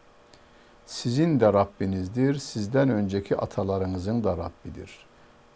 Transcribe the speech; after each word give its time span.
Sizin 0.87 1.41
de 1.41 1.53
Rabbinizdir, 1.53 2.35
sizden 2.35 2.91
önceki 2.91 3.37
atalarınızın 3.37 4.25
da 4.25 4.37
Rabbidir. 4.37 5.07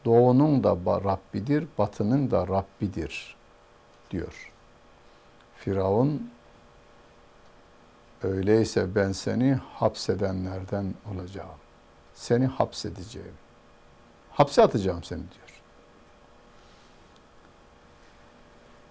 Doğunun 0.04 0.64
da 0.64 0.77
Rabbidir, 0.86 1.66
batının 1.78 2.30
da 2.30 2.48
Rabbidir 2.48 3.36
diyor. 4.10 4.52
Firavun 5.56 6.30
öyleyse 8.22 8.94
ben 8.94 9.12
seni 9.12 9.54
hapsedenlerden 9.54 10.94
olacağım. 11.14 11.48
Seni 12.14 12.47
hapsedeceğim. 12.47 13.34
Hapse 14.30 14.62
atacağım 14.62 15.04
seni 15.04 15.19
diyor. 15.20 15.44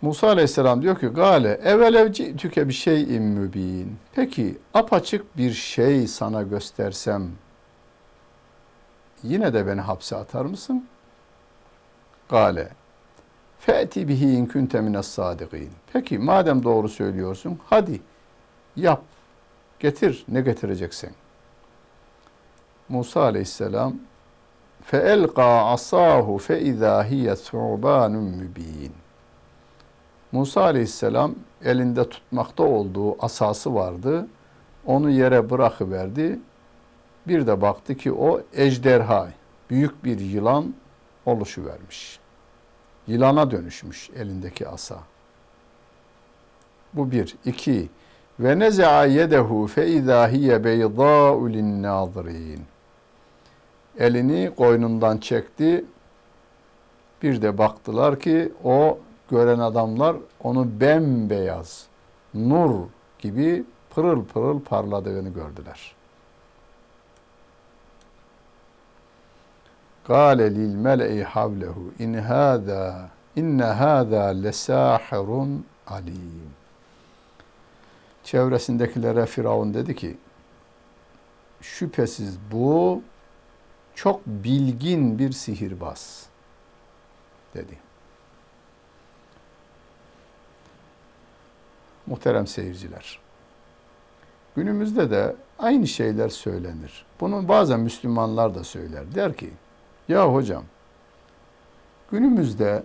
Musa 0.03 0.27
aleyhisselam 0.27 0.81
diyor 0.81 0.99
ki 0.99 1.07
gale 1.07 1.59
evvelev 1.63 2.13
tüke 2.13 2.67
bir 2.67 2.73
şey 2.73 3.05
mübin. 3.19 3.97
Peki 4.15 4.57
apaçık 4.73 5.37
bir 5.37 5.51
şey 5.51 6.07
sana 6.07 6.41
göstersem 6.41 7.31
yine 9.23 9.53
de 9.53 9.67
beni 9.67 9.81
hapse 9.81 10.15
atar 10.15 10.45
mısın? 10.45 10.87
Gale 12.29 12.69
fe'ti 13.59 14.07
bihi 14.07 14.31
in 14.31 14.45
kunte 14.45 14.81
mines 14.81 15.07
sadikin. 15.07 15.69
Peki 15.93 16.17
madem 16.17 16.63
doğru 16.63 16.89
söylüyorsun 16.89 17.59
hadi 17.69 18.01
yap 18.75 19.01
getir 19.79 20.25
ne 20.27 20.41
getireceksin? 20.41 21.11
Musa 22.89 23.21
aleyhisselam 23.21 23.95
feelqa 24.81 25.65
asahu 25.65 26.37
fe 26.37 26.61
izâ 26.61 27.03
hiye 27.03 27.35
thu'banun 27.35 28.23
mübin. 28.23 29.02
Musa 30.33 30.61
aleyhisselam 30.61 31.35
elinde 31.65 32.09
tutmakta 32.09 32.63
olduğu 32.63 33.25
asası 33.25 33.75
vardı. 33.75 34.27
Onu 34.85 35.09
yere 35.09 35.49
bırakıverdi. 35.49 36.39
Bir 37.27 37.47
de 37.47 37.61
baktı 37.61 37.95
ki 37.97 38.11
o 38.11 38.41
ejderha, 38.53 39.29
büyük 39.69 40.03
bir 40.03 40.19
yılan 40.19 40.73
oluşuvermiş. 41.25 42.19
Yılana 43.07 43.51
dönüşmüş 43.51 44.09
elindeki 44.09 44.67
asa. 44.67 44.99
Bu 46.93 47.11
bir. 47.11 47.35
iki. 47.45 47.89
Ve 48.39 48.59
neza'a 48.59 49.05
yedehu 49.05 49.67
fe 49.67 49.87
izâ 49.87 50.27
hiye 50.27 50.63
beydâ'u 50.63 51.49
linnâzirîn. 51.49 52.61
Elini 53.99 54.51
koynundan 54.57 55.17
çekti. 55.17 55.85
Bir 57.23 57.41
de 57.41 57.57
baktılar 57.57 58.19
ki 58.19 58.53
o 58.63 58.97
gören 59.33 59.59
adamlar 59.59 60.15
onu 60.43 60.79
bembeyaz, 60.79 61.85
nur 62.33 62.87
gibi 63.19 63.63
pırıl 63.89 64.25
pırıl 64.25 64.59
parladığını 64.59 65.29
gördüler. 65.29 65.95
Kâle 70.07 70.55
lil 70.55 70.75
mele'i 70.75 71.23
havlehu 71.23 71.93
in 71.99 72.13
hâzâ 72.13 73.09
inne 73.35 73.63
hâzâ 73.63 74.23
lesâhirun 74.25 75.65
alim. 75.87 76.53
Çevresindekilere 78.23 79.25
Firavun 79.25 79.73
dedi 79.73 79.95
ki 79.95 80.17
şüphesiz 81.61 82.37
bu 82.51 83.01
çok 83.95 84.25
bilgin 84.25 85.19
bir 85.19 85.31
sihirbaz 85.31 86.25
dedi. 87.55 87.92
Muhterem 92.07 92.47
seyirciler. 92.47 93.19
Günümüzde 94.55 95.11
de 95.11 95.35
aynı 95.59 95.87
şeyler 95.87 96.29
söylenir. 96.29 97.05
Bunu 97.19 97.47
bazen 97.47 97.79
Müslümanlar 97.79 98.55
da 98.55 98.63
söyler. 98.63 99.15
Der 99.15 99.33
ki, 99.33 99.49
ya 100.07 100.33
hocam, 100.33 100.63
günümüzde 102.11 102.83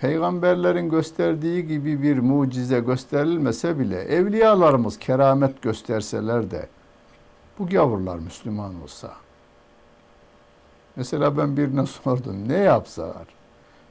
peygamberlerin 0.00 0.90
gösterdiği 0.90 1.66
gibi 1.66 2.02
bir 2.02 2.18
mucize 2.18 2.80
gösterilmese 2.80 3.78
bile 3.78 4.00
evliyalarımız 4.00 4.98
keramet 4.98 5.62
gösterseler 5.62 6.50
de 6.50 6.68
bu 7.58 7.66
gavurlar 7.66 8.18
Müslüman 8.18 8.82
olsa. 8.82 9.12
Mesela 10.96 11.38
ben 11.38 11.56
birine 11.56 11.86
sordum 12.04 12.48
ne 12.48 12.56
yapsalar? 12.56 13.26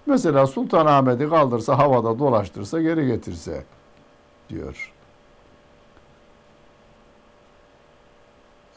Mesela 0.05 0.47
Sultanahmet'i 0.47 1.29
kaldırsa 1.29 1.77
havada 1.77 2.19
dolaştırsa 2.19 2.81
geri 2.81 3.07
getirse 3.07 3.63
diyor. 4.49 4.93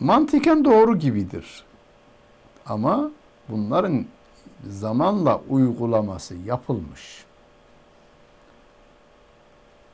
Mantıken 0.00 0.64
doğru 0.64 0.98
gibidir. 0.98 1.64
Ama 2.66 3.10
bunların 3.48 4.06
zamanla 4.68 5.40
uygulaması 5.48 6.34
yapılmış. 6.34 7.24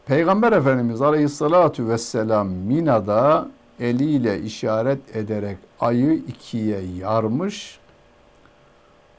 Peygamber 0.06 0.53
Efendimiz 0.53 1.03
Aleyhisselatü 1.03 1.89
Vesselam 1.89 2.49
Mina'da 2.49 3.49
eliyle 3.81 4.43
işaret 4.43 5.16
ederek 5.16 5.59
ayı 5.81 6.15
ikiye 6.15 6.81
yarmış. 6.81 7.78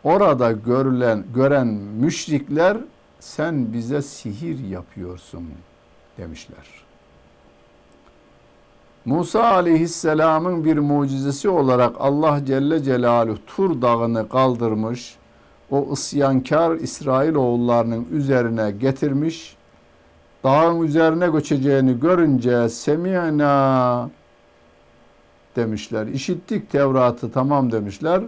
Orada 0.04 0.52
görülen 0.52 1.24
gören 1.36 1.68
müşrikler 1.68 2.78
sen 3.20 3.74
bize 3.74 4.02
sihir 4.02 4.68
yapıyorsun 4.68 5.44
demişler. 6.18 6.84
Musa 9.06 9.44
aleyhisselamın 9.44 10.66
bir 10.66 10.78
mucizesi 10.78 11.50
olarak 11.50 11.96
Allah 12.00 12.46
Celle 12.46 12.84
Celaluhu 12.84 13.46
Tur 13.46 13.82
dağını 13.82 14.30
kaldırmış, 14.30 15.16
o 15.72 15.90
isyankar 15.94 16.76
İsrail 16.76 17.36
oğullarının 17.36 18.08
üzerine 18.12 18.72
getirmiş, 18.72 19.56
dağın 20.44 20.82
üzerine 20.82 21.28
göçeceğini 21.28 22.00
görünce 22.00 22.70
semina 22.70 24.10
demişler. 25.56 26.08
İşittik 26.08 26.72
Tevrat'ı 26.72 27.32
tamam 27.32 27.72
demişler. 27.72 28.22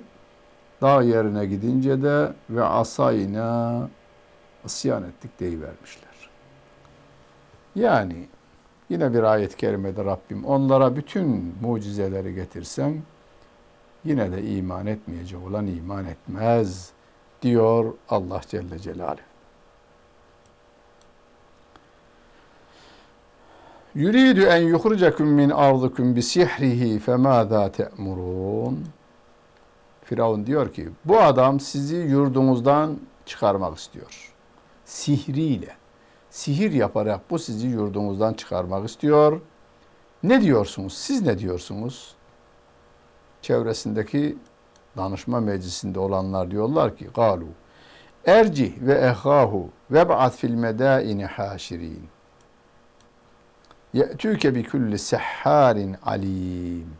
Dağ 0.81 1.01
yerine 1.01 1.45
gidince 1.45 2.03
de 2.03 2.33
ve 2.49 2.63
asayna 2.63 3.89
isyan 4.65 5.03
ettik 5.03 5.39
deyivermişler. 5.39 6.29
Yani 7.75 8.27
yine 8.89 9.13
bir 9.13 9.23
ayet-i 9.23 9.57
kerimede 9.57 10.05
Rabbim 10.05 10.45
onlara 10.45 10.95
bütün 10.95 11.55
mucizeleri 11.61 12.35
getirsen 12.35 13.01
yine 14.05 14.31
de 14.31 14.43
iman 14.43 14.87
etmeyecek 14.87 15.39
olan 15.47 15.67
iman 15.67 16.05
etmez 16.05 16.91
diyor 17.41 17.93
Allah 18.09 18.41
Celle 18.47 18.79
Celaluhu. 18.79 19.19
Yuridu 23.95 24.41
en 24.41 24.61
yukhrijakum 24.61 25.27
min 25.27 25.49
ardikum 25.49 26.15
bi 26.15 26.21
sihrihi 26.21 26.99
femâzâ 26.99 27.71
te'murûn. 27.71 28.85
Firavun 30.03 30.45
diyor 30.45 30.73
ki 30.73 30.89
bu 31.05 31.19
adam 31.19 31.59
sizi 31.59 31.95
yurdunuzdan 31.95 32.99
çıkarmak 33.25 33.77
istiyor. 33.77 34.33
Sihriyle. 34.85 35.75
Sihir 36.35 36.71
yaparak 36.71 37.29
bu 37.29 37.39
sizi 37.39 37.67
yurdunuzdan 37.67 38.33
çıkarmak 38.33 38.89
istiyor. 38.89 39.41
Ne 40.23 40.41
diyorsunuz? 40.41 40.93
Siz 40.93 41.21
ne 41.21 41.39
diyorsunuz? 41.39 42.15
Çevresindeki 43.41 44.37
danışma 44.97 45.39
meclisinde 45.39 45.99
olanlar 45.99 46.51
diyorlar 46.51 46.95
ki 46.95 47.09
galu 47.15 47.45
erci 48.25 48.75
ve 48.81 48.93
ehahu 48.93 49.69
ve 49.91 50.09
ba'at 50.09 50.35
fil 50.35 50.53
medaini 50.53 51.25
haşirin. 51.25 52.07
Ye'tüke 53.93 54.55
bi 54.55 54.69
kulli 54.69 54.99
sehharin 54.99 55.95
alim. 56.05 56.93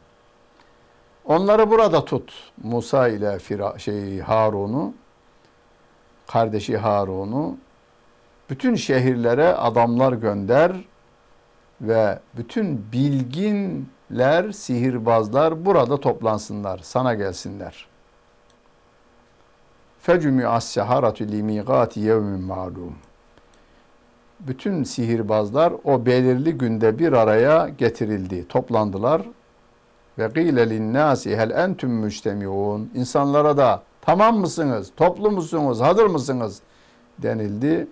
Onları 1.25 1.71
burada 1.71 2.05
tut. 2.05 2.33
Musa 2.63 3.07
ile 3.07 3.39
Fira, 3.39 3.79
şey 3.79 4.19
Harun'u 4.19 4.93
kardeşi 6.27 6.77
Harun'u 6.77 7.57
bütün 8.49 8.75
şehirlere 8.75 9.47
adamlar 9.47 10.13
gönder 10.13 10.71
ve 11.81 12.19
bütün 12.37 12.91
bilginler, 12.91 14.51
sihirbazlar 14.51 15.65
burada 15.65 15.99
toplansınlar, 15.99 16.79
sana 16.83 17.13
gelsinler. 17.13 17.87
Fecümü 19.99 20.47
as-seharatu 20.47 21.27
li 21.27 21.43
miqati 21.43 21.99
yevmin 21.99 22.41
ma'lum. 22.41 22.95
Bütün 24.39 24.83
sihirbazlar 24.83 25.73
o 25.83 26.05
belirli 26.05 26.57
günde 26.57 26.99
bir 26.99 27.13
araya 27.13 27.69
getirildi, 27.69 28.47
toplandılar. 28.47 29.21
Ve 30.17 30.27
gîle 30.27 30.69
linnâsi 30.69 31.37
hel 31.37 31.49
entüm 31.49 31.89
müctemiûn. 31.89 32.89
İnsanlara 32.95 33.57
da 33.57 33.83
tamam 34.01 34.37
mısınız, 34.37 34.91
toplu 34.97 35.31
musunuz, 35.31 35.81
hazır 35.81 36.05
mısınız 36.05 36.61
denildi. 37.19 37.87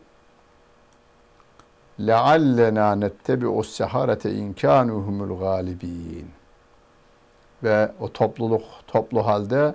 لَعَلَّنَا 1.99 2.87
نَتَّبِعُ 3.05 3.53
السَّحَارَةَ 3.65 4.23
اِنْ 4.41 4.55
كَانُهُمُ 4.55 5.17
الْغَالِب۪ينَ 5.29 6.25
Ve 7.63 7.93
o 8.01 8.13
topluluk 8.13 8.63
toplu 8.87 9.27
halde 9.27 9.75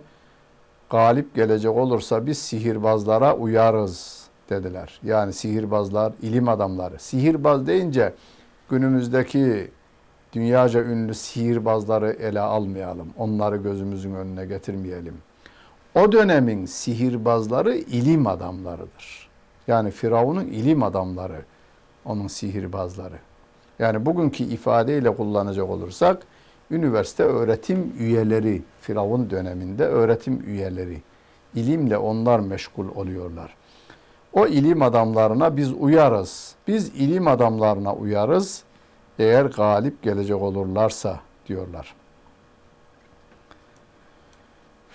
galip 0.89 1.35
gelecek 1.35 1.71
olursa 1.71 2.25
biz 2.25 2.37
sihirbazlara 2.37 3.35
uyarız 3.35 4.27
dediler. 4.49 4.99
Yani 5.03 5.33
sihirbazlar, 5.33 6.13
ilim 6.21 6.49
adamları. 6.49 6.99
Sihirbaz 6.99 7.67
deyince 7.67 8.13
günümüzdeki 8.69 9.71
dünyaca 10.33 10.83
ünlü 10.83 11.13
sihirbazları 11.13 12.11
ele 12.11 12.39
almayalım. 12.39 13.07
Onları 13.17 13.57
gözümüzün 13.57 14.15
önüne 14.15 14.45
getirmeyelim. 14.45 15.17
O 15.95 16.11
dönemin 16.11 16.65
sihirbazları 16.65 17.75
ilim 17.75 18.27
adamlarıdır. 18.27 19.29
Yani 19.67 19.91
Firavun'un 19.91 20.45
ilim 20.45 20.83
adamları 20.83 21.41
onun 22.05 22.27
sihirbazları. 22.27 23.17
Yani 23.79 24.05
bugünkü 24.05 24.43
ifadeyle 24.43 25.15
kullanacak 25.15 25.69
olursak 25.69 26.23
üniversite 26.71 27.23
öğretim 27.23 27.93
üyeleri 27.99 28.61
Firavun 28.81 29.29
döneminde 29.29 29.85
öğretim 29.85 30.43
üyeleri 30.47 31.01
ilimle 31.55 31.97
onlar 31.97 32.39
meşgul 32.39 32.87
oluyorlar. 32.95 33.55
O 34.33 34.47
ilim 34.47 34.81
adamlarına 34.81 35.57
biz 35.57 35.73
uyarız. 35.73 36.55
Biz 36.67 36.89
ilim 36.89 37.27
adamlarına 37.27 37.93
uyarız 37.93 38.63
eğer 39.19 39.45
galip 39.45 40.03
gelecek 40.03 40.41
olurlarsa 40.41 41.19
diyorlar. 41.47 41.95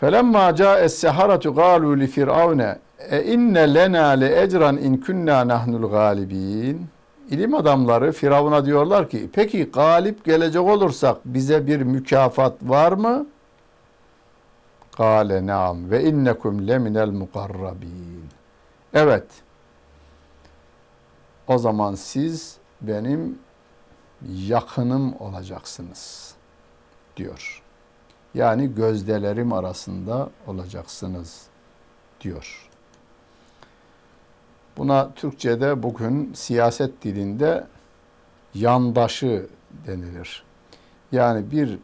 فَلَمَّا 0.01 0.57
جَاءَ 0.57 0.85
السَّحَرَةُ 0.85 1.45
قَالُوا 1.61 1.95
لِفِرْعَوْنَ 2.03 2.77
e 3.10 3.24
inne 3.34 3.74
lena 3.74 4.12
le 4.12 4.42
ecran 4.44 4.78
in 4.78 4.98
kunna 4.98 5.48
nahnul 5.48 5.90
galibin. 5.90 6.88
İlim 7.30 7.54
adamları 7.54 8.12
Firavun'a 8.12 8.66
diyorlar 8.66 9.10
ki 9.10 9.30
peki 9.34 9.64
galip 9.64 10.26
gelecek 10.26 10.62
olursak 10.62 11.18
bize 11.26 11.68
bir 11.68 11.82
mükafat 11.82 12.54
var 12.62 12.92
mı? 12.92 13.28
Kale 14.98 15.46
naam 15.46 15.90
ve 15.92 16.04
innekum 16.04 16.68
leminel 16.68 17.10
mukarrabin. 17.10 18.26
Evet. 18.94 19.28
O 21.48 21.58
zaman 21.58 21.96
siz 21.96 22.58
benim 22.82 23.40
yakınım 24.30 25.14
olacaksınız 25.20 26.34
diyor. 27.18 27.64
Yani 28.34 28.76
gözdelerim 28.76 29.54
arasında 29.54 30.30
olacaksınız 30.48 31.48
diyor. 32.22 32.70
Buna 34.78 35.14
Türkçe'de 35.16 35.84
bugün 35.84 36.34
siyaset 36.34 37.04
dilinde 37.04 37.68
yandaşı 38.54 39.48
denilir. 39.88 40.44
Yani 41.12 41.52
bir 41.52 41.80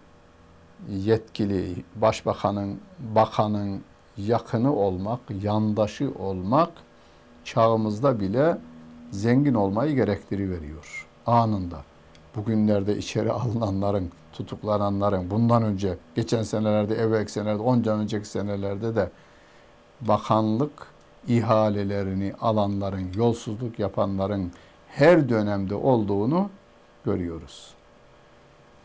yetkili, 0.90 1.84
başbakanın, 1.96 2.80
bakanın 3.00 3.82
yakını 4.18 4.76
olmak, 4.76 5.20
yandaşı 5.44 6.12
olmak 6.20 6.70
çağımızda 7.44 8.20
bile 8.20 8.58
zengin 9.12 9.54
olmayı 9.54 9.96
gerektiriveriyor. 9.96 11.08
Anında. 11.26 11.84
Bugünlerde 12.36 12.98
içeri 12.98 13.32
alınanların, 13.32 14.12
tutuklananların, 14.34 15.30
bundan 15.32 15.64
önce, 15.64 15.98
geçen 16.16 16.44
senelerde, 16.44 16.96
evvelki 16.96 17.32
senelerde, 17.32 17.62
onca 17.62 17.98
önceki 17.98 18.28
senelerde 18.28 18.96
de 18.96 19.10
bakanlık 20.02 20.72
ihalelerini 21.28 22.34
alanların, 22.42 23.08
yolsuzluk 23.16 23.80
yapanların 23.80 24.52
her 24.88 25.30
dönemde 25.30 25.76
olduğunu 25.76 26.50
görüyoruz. 27.06 27.74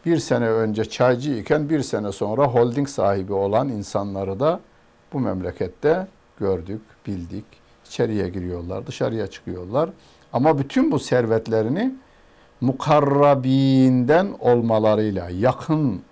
Bir 0.07 0.19
sene 0.19 0.49
önce 0.49 0.85
çaycı 0.85 1.33
iken 1.33 1.71
bir 1.71 1.83
sene 1.83 2.13
sonra 2.13 2.47
holding 2.47 2.89
sahibi 2.89 3.33
olan 3.33 3.69
insanları 3.69 4.41
da 4.41 4.61
bu 5.13 5.21
memlekette 5.21 6.07
gördük, 6.39 6.81
bildik. 7.07 7.45
İçeriye 7.87 8.29
giriyorlar, 8.29 8.87
dışarıya 8.87 9.27
çıkıyorlar. 9.27 9.91
Ama 10.33 10.59
bütün 10.59 10.93
bu 10.93 10.99
servetlerini 10.99 11.95
mukarrabinden 12.61 14.35
olmalarıyla, 14.41 15.31
yakın 15.31 16.03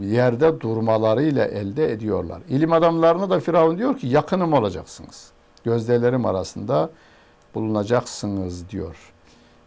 yerde 0.00 0.60
durmalarıyla 0.60 1.44
elde 1.44 1.92
ediyorlar. 1.92 2.42
İlim 2.48 2.72
adamlarına 2.72 3.30
da 3.30 3.40
Firavun 3.40 3.78
diyor 3.78 3.98
ki 3.98 4.06
yakınım 4.06 4.52
olacaksınız. 4.52 5.30
Gözdelerim 5.64 6.26
arasında 6.26 6.90
bulunacaksınız 7.54 8.70
diyor. 8.70 9.12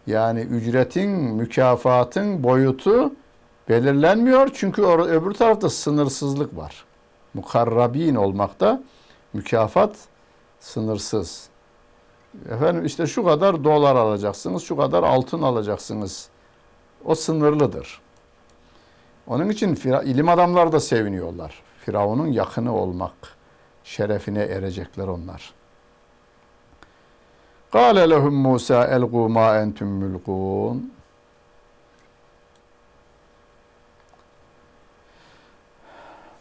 Yani 0.08 0.40
ücretin, 0.40 1.10
mükafatın 1.12 2.44
boyutu 2.44 3.14
belirlenmiyor. 3.70 4.50
Çünkü 4.54 4.82
öbür 4.82 5.34
tarafta 5.34 5.70
sınırsızlık 5.70 6.58
var. 6.58 6.86
Mukarrabin 7.34 8.16
olmakta 8.16 8.82
mükafat 9.34 9.96
sınırsız. 10.60 11.50
Efendim 12.50 12.86
işte 12.86 13.08
şu 13.08 13.24
kadar 13.24 13.64
dolar 13.64 13.96
alacaksınız, 13.96 14.64
şu 14.64 14.78
kadar 14.78 15.04
altın 15.04 15.42
alacaksınız. 15.42 16.30
O 17.06 17.16
sınırlıdır. 17.16 18.02
Onun 19.29 19.49
için 19.49 19.75
ilim 20.05 20.29
adamları 20.29 20.73
da 20.73 20.81
seviniyorlar. 20.81 21.63
Firavun'un 21.85 22.27
yakını 22.27 22.77
olmak 22.77 23.15
şerefine 23.85 24.43
erecekler 24.43 25.09
onlar. 25.09 25.55
Kâle 27.73 28.11
lehum 28.11 28.35
Musa 28.35 28.85
elgû 28.85 29.29
mâ 29.29 29.59
entüm 29.59 29.89
mülkûn. 29.89 30.93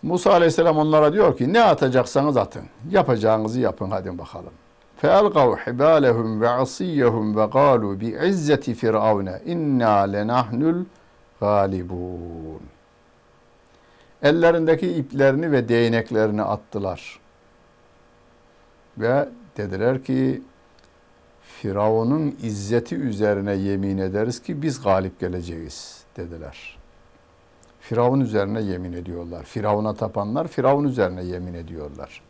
Musa 0.04 0.32
aleyhisselam 0.32 0.78
onlara 0.78 1.14
diyor 1.14 1.38
ki 1.38 1.54
ne 1.54 1.64
atacaksanız 1.64 2.38
atın. 2.38 2.64
Yapacağınızı 2.90 3.60
yapın 3.60 3.92
hadi 3.92 4.18
bakalım. 4.18 4.54
فَاَلْقَوْ 5.02 5.58
حِبَالَهُمْ 5.64 6.30
وَعَصِيَّهُمْ 6.44 7.26
وَقَالُوا 7.40 7.94
بِعِزَّةِ 8.02 8.66
فِرْعَوْنَ 8.82 9.28
اِنَّا 9.54 9.96
لَنَحْنُ 10.14 10.62
الْغَالِبُونَ 11.42 12.62
Ellerindeki 14.23 14.89
iplerini 14.89 15.53
ve 15.53 15.69
değneklerini 15.69 16.43
attılar. 16.43 17.21
Ve 18.99 19.29
dediler 19.57 20.05
ki 20.05 20.43
Firavun'un 21.43 22.37
izzeti 22.43 22.97
üzerine 22.97 23.55
yemin 23.55 23.99
ederiz 23.99 24.43
ki 24.43 24.63
biz 24.63 24.83
galip 24.83 25.21
geleceğiz 25.21 26.03
dediler. 26.17 26.79
Firavun 27.81 28.21
üzerine 28.21 28.61
yemin 28.61 28.93
ediyorlar. 28.93 29.45
Firavun'a 29.45 29.95
tapanlar 29.95 30.49
Firavun 30.49 30.85
üzerine 30.85 31.23
yemin 31.23 31.55
ediyorlar. 31.55 32.23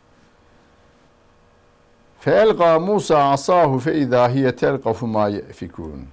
Feelga 2.19 2.79
Musa 2.79 3.31
asahu 3.31 3.79
fe 3.79 3.97
izâ 3.97 4.29
hiye 4.29 4.55
telqafu 4.55 5.07
mâ 5.07 5.29
yefikûn. 5.29 6.05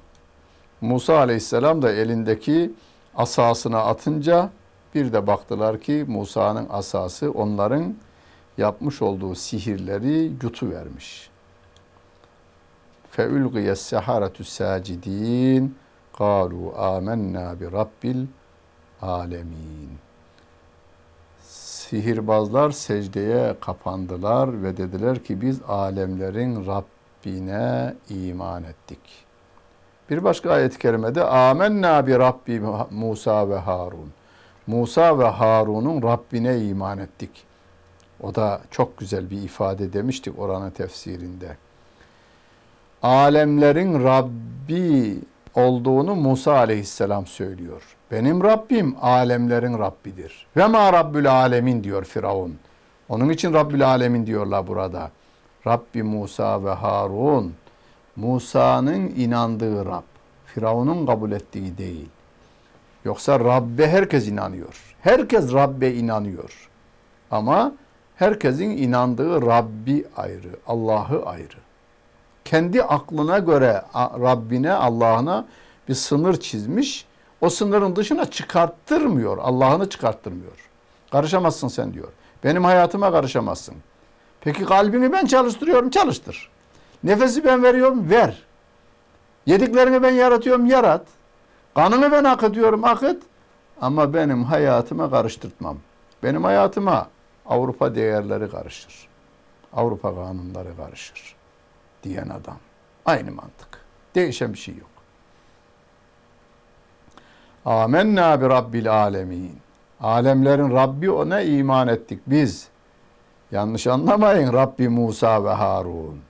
Musa 0.81 1.19
aleyhisselam 1.19 1.83
da 1.83 1.93
elindeki 1.93 2.73
asasını 3.17 3.79
atınca 3.79 4.51
bir 4.96 5.14
de 5.14 5.28
baktılar 5.28 5.82
ki 5.82 6.06
Musa'nın 6.08 6.68
asası 6.70 7.32
onların 7.32 7.96
yapmış 8.58 9.02
olduğu 9.02 9.36
sihirleri 9.36 10.32
yutuvermiş. 10.44 11.30
فَاُلْغِيَ 13.18 13.72
السَّحَرَةُ 13.72 14.36
السَّاجِد۪ينَ 14.46 15.70
قَالُوا 16.18 16.74
آمَنَّا 16.76 17.60
بِرَبِّ 17.60 18.26
alemin. 19.02 19.90
Sihirbazlar 21.42 22.72
secdeye 22.72 23.56
kapandılar 23.62 24.64
ve 24.64 24.78
dediler 24.78 25.24
ki 25.24 25.42
biz 25.42 25.62
alemlerin 25.68 26.68
Rabbine 26.68 27.96
iman 28.10 28.64
ettik. 28.64 29.00
Bir 30.10 30.24
başka 30.24 30.52
ayet-i 30.52 30.80
kerimede 30.80 31.24
amennâ 31.24 32.08
bi 32.08 32.20
Rabbi 32.20 32.62
Musa 32.92 33.50
ve 33.50 33.58
Harun. 33.58 34.12
Musa 34.67 35.19
ve 35.19 35.25
Harun'un 35.25 36.03
Rabbine 36.03 36.59
iman 36.59 36.99
ettik. 36.99 37.31
O 38.23 38.35
da 38.35 38.61
çok 38.71 38.99
güzel 38.99 39.31
bir 39.31 39.43
ifade 39.43 39.93
demiştik 39.93 40.39
oranın 40.39 40.71
tefsirinde. 40.71 41.57
Alemlerin 43.03 44.05
Rabbi 44.05 45.19
olduğunu 45.55 46.15
Musa 46.15 46.53
aleyhisselam 46.53 47.27
söylüyor. 47.27 47.83
Benim 48.11 48.43
Rabbim 48.43 48.97
alemlerin 49.03 49.79
Rabbidir. 49.79 50.47
Ve 50.57 50.67
ma 50.67 50.93
Rabbül 50.93 51.33
alemin 51.33 51.85
diyor 51.85 52.05
Firavun. 52.05 52.59
Onun 53.09 53.29
için 53.29 53.55
Rabbül 53.55 53.87
alemin 53.87 54.27
diyorlar 54.27 54.67
burada. 54.67 55.11
Rabbi 55.67 56.03
Musa 56.03 56.65
ve 56.65 56.71
Harun. 56.71 57.55
Musa'nın 58.17 59.13
inandığı 59.17 59.87
Rab. 59.87 60.03
Firavun'un 60.47 61.07
kabul 61.07 61.33
ettiği 61.33 61.79
değil. 61.79 62.09
Yoksa 63.07 63.41
Rabbe 63.41 63.89
herkes 63.89 64.29
inanıyor. 64.29 64.95
Herkes 65.01 65.53
Rabbe 65.53 65.93
inanıyor. 65.93 66.71
Ama 67.31 67.73
herkesin 68.17 68.71
inandığı 68.71 69.43
Rabbi 69.43 70.05
ayrı, 70.17 70.51
Allah'ı 70.67 71.27
ayrı. 71.27 71.59
Kendi 72.45 72.83
aklına 72.83 73.39
göre 73.39 73.83
Rabbine, 73.95 74.73
Allah'ına 74.73 75.47
bir 75.89 75.95
sınır 75.95 76.41
çizmiş. 76.41 77.07
O 77.41 77.51
sınırın 77.51 77.97
dışına 77.97 78.31
çıkarttırmıyor. 78.31 79.39
Allah'ını 79.39 79.89
çıkarttırmıyor. 79.89 80.69
Karışamazsın 81.11 81.69
sen 81.69 81.95
diyor. 81.95 82.09
Benim 82.45 82.65
hayatıma 82.65 83.13
karışamazsın. 83.13 83.75
Peki 84.41 84.65
kalbini 84.65 85.13
ben 85.13 85.27
çalıştırıyorum, 85.27 85.91
çalıştır. 85.91 86.51
Nefesi 87.05 87.45
ben 87.45 87.63
veriyorum, 87.63 88.11
ver. 88.11 88.43
Yediklerini 89.47 90.03
ben 90.03 90.13
yaratıyorum, 90.13 90.67
yarat. 90.67 91.16
Kanını 91.77 92.13
ben 92.13 92.25
akıtıyorum, 92.25 92.85
akıt. 92.85 93.23
Ama 93.81 94.15
benim 94.15 94.45
hayatıma 94.45 95.11
karıştırtmam. 95.11 95.77
Benim 96.23 96.45
hayatıma 96.45 97.09
Avrupa 97.47 97.95
değerleri 97.95 98.51
karışır. 98.51 99.09
Avrupa 99.73 100.15
kanunları 100.15 100.77
karışır. 100.77 101.37
Diyen 102.03 102.29
adam. 102.29 102.57
Aynı 103.05 103.33
mantık. 103.33 103.85
Değişen 104.15 104.53
bir 104.53 104.59
şey 104.59 104.75
yok. 104.75 104.89
Amenna 107.65 108.41
bi 108.41 108.45
Rabbil 108.45 108.93
alemin. 108.93 109.59
Alemlerin 110.01 110.71
Rabbi 110.71 111.11
ona 111.11 111.41
iman 111.41 111.89
ettik 111.89 112.21
biz. 112.27 112.69
Yanlış 113.53 113.87
anlamayın 113.87 114.53
Rabbi 114.53 114.89
Musa 114.89 115.45
ve 115.45 115.51
Harun. 115.51 116.21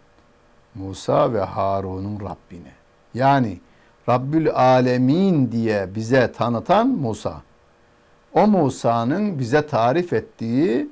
Musa 0.74 1.32
ve 1.32 1.40
Harun'un 1.40 2.20
Rabbine. 2.20 2.72
Yani 3.14 3.60
Rabbül 4.08 4.50
Alemin 4.50 5.52
diye 5.52 5.94
bize 5.94 6.32
tanıtan 6.32 6.88
Musa. 6.88 7.42
O 8.34 8.46
Musa'nın 8.46 9.38
bize 9.38 9.66
tarif 9.66 10.12
ettiği 10.12 10.88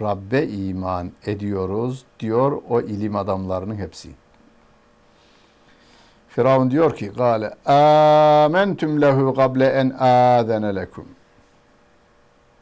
Rabbe 0.00 0.46
iman 0.46 1.12
ediyoruz 1.26 2.04
diyor 2.20 2.62
o 2.68 2.80
ilim 2.80 3.16
adamlarının 3.16 3.76
hepsi. 3.76 4.10
Firavun 6.28 6.70
diyor 6.70 6.96
ki 6.96 7.12
gale 7.16 7.54
amentum 7.64 9.00
lehu 9.00 9.34
kable 9.34 9.66
en 9.66 9.90
adene 9.98 10.74
lekum. 10.74 11.06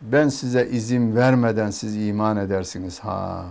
Ben 0.02 0.28
size 0.28 0.66
izin 0.66 1.16
vermeden 1.16 1.71
siz 1.71 1.97
iman 2.09 2.37
edersiniz 2.37 3.00
ha. 3.00 3.45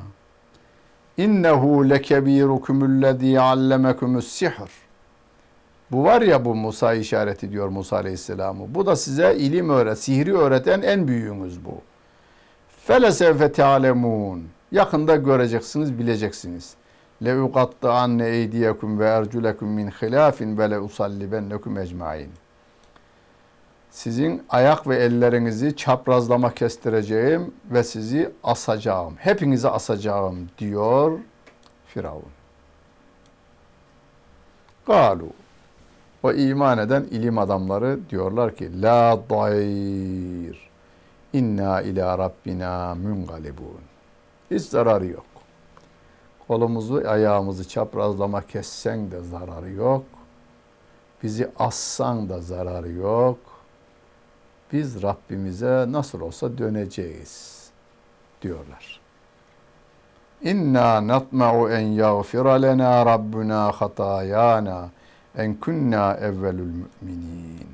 İnnehu 1.17 1.89
lekebirukumüllezî 1.89 3.41
allemekumus 3.41 4.27
sihr. 4.27 4.84
Bu 5.91 6.03
var 6.03 6.21
ya 6.21 6.45
bu 6.45 6.55
Musa 6.55 6.93
işareti 6.93 7.51
diyor 7.51 7.69
Musa 7.69 7.95
Aleyhisselam'ı. 7.95 8.75
Bu 8.75 8.85
da 8.85 8.95
size 8.95 9.35
ilim 9.35 9.69
öğret, 9.69 9.99
sihri 9.99 10.37
öğreten 10.37 10.81
en 10.81 11.07
büyüğünüz 11.07 11.65
bu. 11.65 11.81
Felesevfe 12.85 13.51
tealemun. 13.51 14.47
Yakında 14.71 15.15
göreceksiniz, 15.15 15.99
bileceksiniz. 15.99 16.75
Le 17.23 17.41
uqatta 17.41 17.93
anne 17.93 18.27
eydiyekum 18.27 18.99
ve 18.99 19.05
erculekum 19.05 19.69
min 19.69 19.87
hilafin 19.87 20.57
ve 20.57 20.69
le 20.69 20.79
usallibennekum 20.79 21.77
ecmain. 21.77 22.29
Sizin 23.91 24.43
ayak 24.49 24.87
ve 24.87 24.95
ellerinizi 24.95 25.75
çaprazlama 25.75 26.53
kestireceğim 26.53 27.53
ve 27.71 27.83
sizi 27.83 28.31
asacağım. 28.43 29.15
Hepinizi 29.17 29.69
asacağım 29.69 30.49
diyor 30.57 31.19
Firavun. 31.87 32.31
Galu. 34.87 35.44
O 36.25 36.33
iman 36.33 36.77
eden 36.77 37.03
ilim 37.03 37.37
adamları 37.37 37.99
diyorlar 38.09 38.55
ki 38.55 38.81
la 38.81 39.19
dayr 39.29 40.69
inna 41.33 41.81
ila 41.81 42.17
rabbina 42.17 42.95
mungalibun. 42.95 43.81
Hiç 44.51 44.61
zararı 44.61 45.05
yok. 45.05 45.25
Kolumuzu, 46.47 47.03
ayağımızı 47.07 47.67
çaprazlama 47.67 48.41
kessen 48.41 49.11
de 49.11 49.21
zararı 49.21 49.71
yok. 49.71 50.03
Bizi 51.23 51.51
assan 51.59 52.29
da 52.29 52.41
zararı 52.41 52.91
yok. 52.91 53.39
Biz 54.73 55.03
Rabbimize 55.03 55.85
nasıl 55.89 56.21
olsa 56.21 56.57
döneceğiz 56.57 57.65
diyorlar. 58.41 58.99
İnna 60.41 61.07
natma'u 61.07 61.69
en 61.69 61.87
yaghfira 61.87 62.53
lena 62.53 63.05
rabbuna 63.05 63.71
hatayana 63.71 64.89
en 65.37 65.55
kunna 65.55 66.13
evvelül 66.13 66.73
müminin. 67.01 67.67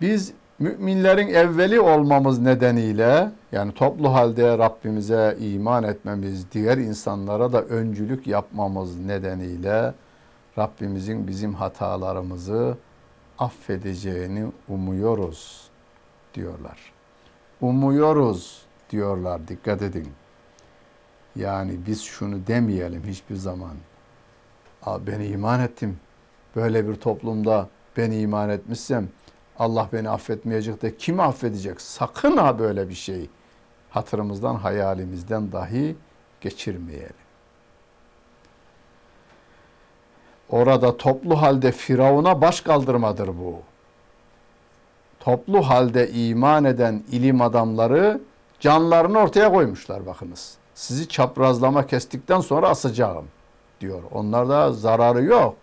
Biz 0.00 0.32
müminlerin 0.58 1.28
evveli 1.28 1.80
olmamız 1.80 2.38
nedeniyle 2.38 3.30
yani 3.52 3.72
toplu 3.72 4.14
halde 4.14 4.58
Rabbimize 4.58 5.36
iman 5.40 5.84
etmemiz, 5.84 6.52
diğer 6.52 6.78
insanlara 6.78 7.52
da 7.52 7.62
öncülük 7.62 8.26
yapmamız 8.26 8.98
nedeniyle 8.98 9.94
Rabbimizin 10.58 11.28
bizim 11.28 11.54
hatalarımızı 11.54 12.76
affedeceğini 13.38 14.46
umuyoruz 14.68 15.68
diyorlar. 16.34 16.92
Umuyoruz 17.60 18.62
diyorlar 18.90 19.48
dikkat 19.48 19.82
edin. 19.82 20.08
Yani 21.38 21.86
biz 21.86 22.02
şunu 22.02 22.46
demeyelim 22.46 23.02
hiçbir 23.06 23.36
zaman. 23.36 23.74
Ben 24.86 25.20
iman 25.20 25.60
ettim. 25.60 26.00
Böyle 26.56 26.88
bir 26.88 26.94
toplumda 26.94 27.68
ben 27.96 28.10
iman 28.10 28.48
etmişsem 28.48 29.08
Allah 29.58 29.88
beni 29.92 30.10
affetmeyecek 30.10 30.82
de 30.82 30.96
kim 30.96 31.20
affedecek? 31.20 31.80
Sakın 31.80 32.36
ha 32.36 32.58
böyle 32.58 32.88
bir 32.88 32.94
şey 32.94 33.30
hatırımızdan, 33.90 34.54
hayalimizden 34.54 35.52
dahi 35.52 35.96
geçirmeyelim. 36.40 37.14
Orada 40.48 40.96
toplu 40.96 41.42
halde 41.42 41.72
Firavun'a 41.72 42.40
baş 42.40 42.60
kaldırmadır 42.60 43.28
bu. 43.28 43.54
Toplu 45.20 45.68
halde 45.68 46.10
iman 46.10 46.64
eden 46.64 47.02
ilim 47.12 47.40
adamları 47.40 48.20
canlarını 48.60 49.18
ortaya 49.18 49.52
koymuşlar 49.52 50.06
bakınız. 50.06 50.56
Sizi 50.78 51.08
çaprazlama 51.08 51.86
kestikten 51.86 52.40
sonra 52.40 52.68
asacağım 52.68 53.26
diyor. 53.80 54.02
Onlarda 54.12 54.72
zararı 54.72 55.24
yok. 55.24 55.56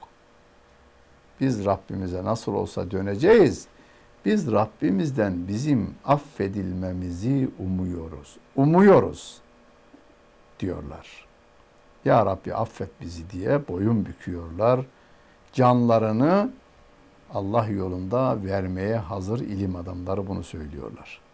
Biz 1.41 1.65
Rabbimize 1.65 2.23
nasıl 2.23 2.53
olsa 2.53 2.91
döneceğiz 2.91 3.67
biz 4.25 4.51
Rabbimizden 4.51 5.47
bizim 5.47 5.95
affedilmemizi 6.05 7.49
umuyoruz. 7.59 8.37
Umuyoruz 8.55 9.37
diyorlar. 10.59 11.27
Ya 12.05 12.25
Rabbi 12.25 12.55
affet 12.55 13.01
bizi 13.01 13.29
diye 13.29 13.67
boyun 13.67 14.05
büküyorlar. 14.05 14.85
Canlarını 15.53 16.51
Allah 17.33 17.67
yolunda 17.67 18.43
vermeye 18.43 18.97
hazır 18.97 19.39
ilim 19.39 19.75
adamları 19.75 20.27
bunu 20.27 20.43
söylüyorlar. 20.43 21.24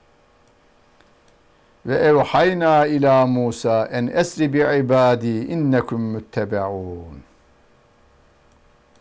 Ve 1.85 1.95
evhayna 1.95 2.85
ila 2.85 3.27
Musa 3.27 3.85
en 3.85 4.07
esri 4.07 4.53
bi 4.53 4.59
ibadi 4.59 5.27
innekum 5.27 6.01
muttebeun. 6.01 7.21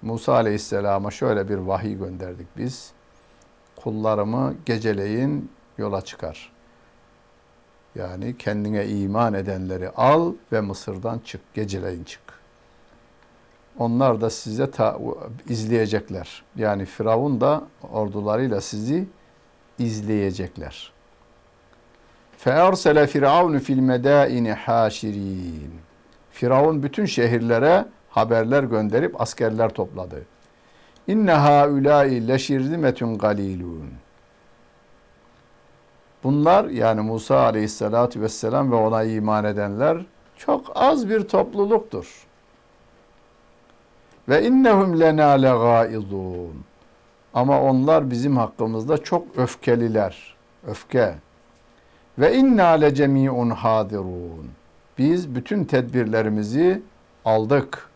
Musa 0.02 0.34
Aleyhisselam'a 0.34 1.10
şöyle 1.10 1.49
bir 1.49 1.56
vahiy 1.56 1.99
gönderdik 1.99 2.46
biz 2.56 2.92
kullarımı 3.76 4.54
geceleyin 4.66 5.50
yola 5.78 6.00
çıkar. 6.00 6.52
Yani 7.94 8.37
kendine 8.38 8.87
iman 8.87 9.34
edenleri 9.34 9.90
al 9.90 10.32
ve 10.52 10.60
Mısır'dan 10.60 11.18
çık, 11.18 11.54
geceleyin 11.54 12.04
çık. 12.04 12.20
Onlar 13.78 14.20
da 14.20 14.30
size 14.30 14.70
ta, 14.70 14.99
izleyecekler. 15.49 16.42
Yani 16.56 16.84
Firavun 16.87 17.40
da 17.40 17.62
ordularıyla 17.92 18.60
sizi 18.60 19.08
izleyecekler. 19.78 20.92
فَاَرْسَلَ 22.45 23.07
فِرْعَوْنُ 23.07 23.59
فِي 23.59 23.74
الْمَدَائِنِ 23.79 24.55
حَاشِر۪ينَ 24.55 25.69
Firavun 26.31 26.83
bütün 26.83 27.05
şehirlere 27.05 27.85
haberler 28.09 28.63
gönderip 28.63 29.21
askerler 29.21 29.69
topladı. 29.69 30.25
İnne 31.07 31.31
haulâi 31.31 32.27
leşirzimetun 32.27 33.17
galilun. 33.17 33.89
Bunlar 36.24 36.65
yani 36.65 37.01
Musa 37.01 37.39
aleyhissalatu 37.39 38.21
vesselam 38.21 38.71
ve 38.71 38.75
ona 38.75 39.03
iman 39.03 39.45
edenler 39.45 40.05
çok 40.38 40.71
az 40.75 41.09
bir 41.09 41.27
topluluktur. 41.27 42.25
Ve 44.29 44.43
innehum 44.43 45.00
lena 45.00 45.29
legaizun. 45.29 46.65
Ama 47.33 47.62
onlar 47.62 48.12
bizim 48.12 48.38
hakkımızda 48.38 48.97
çok 48.97 49.38
öfkeliler. 49.38 50.35
Öfke. 50.67 51.15
ve 52.20 52.36
inna 52.36 52.68
le 52.68 52.94
cemiun 52.94 53.50
hadirun. 53.50 54.50
Biz 54.98 55.34
bütün 55.34 55.64
tedbirlerimizi 55.64 56.82
aldık 57.24 57.88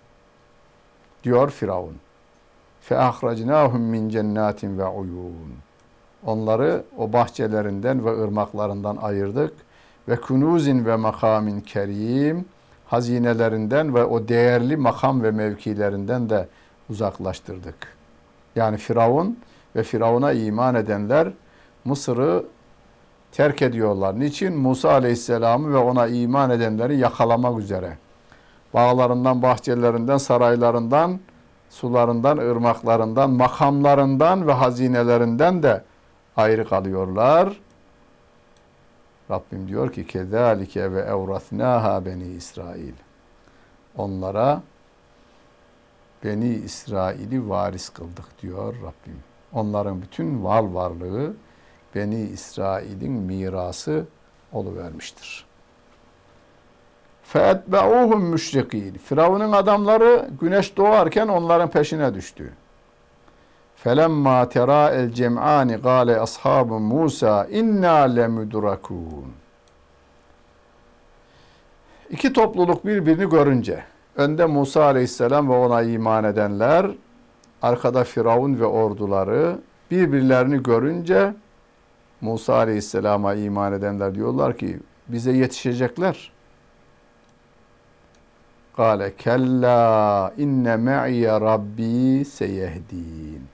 diyor 1.24 1.50
Firavun. 1.50 1.96
Fe 2.80 2.98
ahracnahum 2.98 3.80
min 3.80 4.08
cennetin 4.08 4.78
ve 4.78 4.86
uyun. 4.86 5.54
Onları 6.26 6.84
o 6.98 7.12
bahçelerinden 7.12 8.04
ve 8.04 8.22
ırmaklarından 8.22 8.96
ayırdık 8.96 9.52
ve 10.08 10.16
kunuzin 10.16 10.84
ve 10.84 10.96
makamin 10.96 11.60
kerim 11.60 12.44
hazinelerinden 12.86 13.94
ve 13.94 14.04
o 14.04 14.28
değerli 14.28 14.76
makam 14.76 15.22
ve 15.22 15.30
mevkilerinden 15.30 16.30
de 16.30 16.48
uzaklaştırdık. 16.90 17.76
Yani 18.56 18.76
Firavun 18.76 19.38
ve 19.76 19.82
Firavun'a 19.82 20.32
iman 20.32 20.74
edenler 20.74 21.28
Mısır'ı 21.84 22.44
terk 23.34 23.62
ediyorlar. 23.62 24.20
Niçin? 24.20 24.56
Musa 24.56 24.90
Aleyhisselam'ı 24.90 25.72
ve 25.72 25.76
ona 25.76 26.06
iman 26.06 26.50
edenleri 26.50 26.96
yakalamak 26.96 27.58
üzere. 27.58 27.98
Bağlarından, 28.74 29.42
bahçelerinden, 29.42 30.18
saraylarından, 30.18 31.20
sularından, 31.70 32.36
ırmaklarından, 32.38 33.30
makamlarından 33.30 34.46
ve 34.46 34.52
hazinelerinden 34.52 35.62
de 35.62 35.84
ayrı 36.36 36.68
kalıyorlar. 36.68 37.60
Rabbim 39.30 39.68
diyor 39.68 39.92
ki 39.92 40.06
kezalike 40.06 40.92
ve 40.92 41.00
evratnaha 41.00 42.06
beni 42.06 42.24
İsrail. 42.24 42.94
Onlara 43.96 44.62
Beni 46.24 46.48
İsrail'i 46.48 47.48
varis 47.48 47.88
kıldık 47.88 48.42
diyor 48.42 48.74
Rabbim. 48.74 49.18
Onların 49.52 50.02
bütün 50.02 50.44
val 50.44 50.74
varlığı 50.74 51.34
Beni 51.95 52.21
İsrail'in 52.21 53.11
mirası 53.11 54.05
oluvermiştir. 54.53 55.45
فَاَتْبَعُوهُمْ 57.33 58.21
müşrikîn. 58.21 58.93
Firavun'un 58.93 59.51
adamları 59.51 60.29
güneş 60.41 60.77
doğarken 60.77 61.27
onların 61.27 61.69
peşine 61.69 62.13
düştü. 62.13 62.53
فَلَمَّا 63.85 64.45
تَرَا 64.53 64.83
الْجَمْعَانِ 65.03 65.69
قَالَ 65.81 66.17
أَصْحَابُ 66.25 66.69
مُوسَى 66.91 67.47
اِنَّا 67.59 67.97
لَمُدْرَكُونَ 68.19 69.25
İki 72.09 72.33
topluluk 72.33 72.85
birbirini 72.85 73.29
görünce, 73.29 73.83
önde 74.15 74.45
Musa 74.45 74.83
aleyhisselam 74.83 75.49
ve 75.49 75.53
ona 75.53 75.81
iman 75.81 76.23
edenler, 76.23 76.91
arkada 77.61 78.03
Firavun 78.03 78.59
ve 78.59 78.65
orduları 78.65 79.59
birbirlerini 79.91 80.63
görünce 80.63 81.33
Musa 82.24 82.54
aleyhisselama 82.54 83.34
iman 83.34 83.72
edenler 83.72 84.14
diyorlar 84.14 84.58
ki 84.58 84.80
bize 85.08 85.32
yetişecekler. 85.32 86.32
Kale 88.76 89.16
kella 89.16 90.32
inne 90.36 90.76
me'ye 90.76 91.40
rabbi 91.40 92.24
seyehdin. 92.24 93.46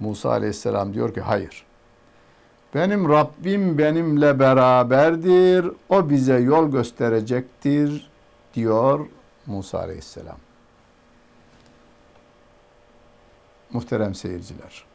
Musa 0.00 0.30
aleyhisselam 0.30 0.94
diyor 0.94 1.14
ki 1.14 1.20
hayır. 1.20 1.66
Benim 2.74 3.08
Rabbim 3.08 3.78
benimle 3.78 4.38
beraberdir. 4.38 5.70
O 5.88 6.10
bize 6.10 6.36
yol 6.36 6.70
gösterecektir 6.70 8.10
diyor 8.54 9.06
Musa 9.46 9.78
aleyhisselam. 9.78 10.38
Muhterem 13.72 14.14
seyirciler. 14.14 14.93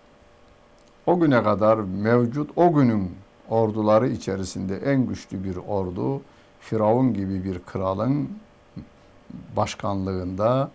O 1.06 1.20
güne 1.20 1.44
kadar 1.44 1.78
mevcut 1.78 2.50
o 2.56 2.74
günün 2.74 3.12
orduları 3.50 4.08
içerisinde 4.08 4.78
en 4.78 5.08
güçlü 5.08 5.44
bir 5.44 5.56
ordu 5.56 6.22
Firavun 6.60 7.14
gibi 7.14 7.44
bir 7.44 7.60
kralın 7.60 8.30
başkanlığında 9.56 10.72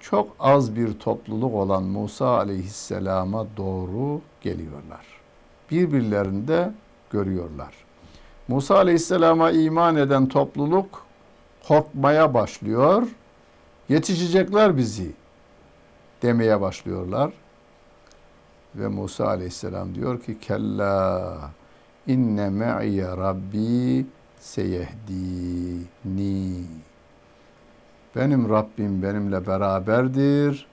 çok 0.00 0.28
az 0.40 0.76
bir 0.76 0.98
topluluk 0.98 1.54
olan 1.54 1.82
Musa 1.82 2.38
aleyhisselama 2.38 3.46
doğru 3.56 4.20
geliyorlar. 4.40 5.06
Birbirlerini 5.70 6.48
de 6.48 6.72
görüyorlar. 7.10 7.74
Musa 8.48 8.76
aleyhisselama 8.76 9.50
iman 9.50 9.96
eden 9.96 10.28
topluluk 10.28 11.04
korkmaya 11.68 12.34
başlıyor. 12.34 13.08
Yetişecekler 13.88 14.76
bizi 14.76 15.12
demeye 16.22 16.60
başlıyorlar. 16.60 17.32
Ve 18.75 18.87
Musa 18.87 19.27
aleyhisselam 19.27 19.95
diyor 19.95 20.21
ki 20.21 20.39
kella 20.39 21.51
inne 22.07 22.49
me'ye 22.49 23.07
rabbi 23.07 24.05
seyehdini. 24.39 25.85
Benim 28.15 28.49
Rabbim 28.49 29.03
benimle 29.03 29.47
beraberdir. 29.47 30.67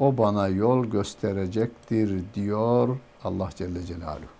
O 0.00 0.18
bana 0.18 0.48
yol 0.48 0.84
gösterecektir 0.84 2.22
diyor 2.34 2.96
Allah 3.24 3.48
Celle 3.56 3.82
Celaluhu. 3.82 4.32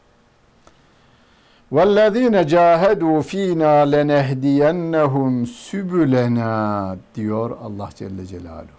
وَالَّذ۪ينَ 1.73 2.37
جَاهَدُوا 2.55 3.23
ف۪ينَا 3.23 3.75
لَنَهْدِيَنَّهُمْ 3.95 5.47
سُبُلَنَا 5.47 6.97
diyor 7.15 7.51
Allah 7.65 7.89
Celle 7.95 8.27
Celaluhu. 8.27 8.79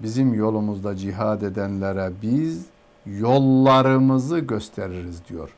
Bizim 0.00 0.34
yolumuzda 0.34 0.96
cihad 0.96 1.42
edenlere 1.42 2.10
biz 2.22 2.66
yollarımızı 3.05 4.39
gösteririz 4.39 5.27
diyor. 5.29 5.49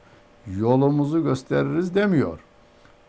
Yolumuzu 0.47 1.23
gösteririz 1.23 1.95
demiyor. 1.95 2.39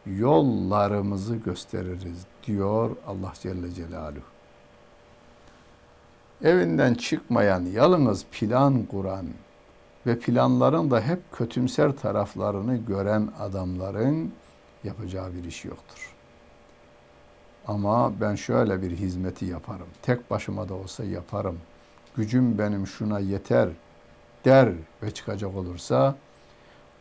Yollarımızı 0.07 1.37
gösteririz 1.37 2.27
diyor 2.47 2.91
Allah 3.07 3.33
Celle 3.43 3.71
Celaluhu. 3.71 4.25
Evinden 6.45 6.95
çıkmayan, 6.95 7.63
yalnız 7.63 8.25
plan 8.33 8.83
kuran 8.83 9.27
ve 10.07 10.19
planların 10.19 10.91
da 10.91 11.01
hep 11.01 11.33
kötümser 11.33 11.93
taraflarını 11.93 12.77
gören 12.77 13.29
adamların 13.41 14.33
yapacağı 14.85 15.35
bir 15.35 15.45
iş 15.45 15.65
yoktur. 15.65 16.15
Ama 17.67 18.21
ben 18.21 18.35
şöyle 18.35 18.83
bir 18.83 18.91
hizmeti 18.91 19.45
yaparım. 19.45 19.87
Tek 20.03 20.31
başıma 20.31 20.69
da 20.69 20.75
olsa 20.75 21.05
yaparım. 21.05 21.59
Gücüm 22.17 22.59
benim 22.59 22.87
şuna 22.87 23.19
yeter 23.19 23.69
der 24.45 24.73
ve 25.03 25.11
çıkacak 25.11 25.57
olursa 25.57 26.15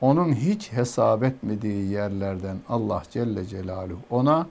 onun 0.01 0.33
hiç 0.33 0.71
hesap 0.71 1.23
etmediği 1.23 1.91
yerlerden 1.91 2.57
Allah 2.69 3.03
Celle 3.11 3.45
Celaluhu 3.45 3.99
ona 4.09 4.47